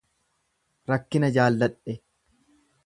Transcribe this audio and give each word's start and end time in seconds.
Rakkina 0.93 1.31
jaalladhe 1.37 1.99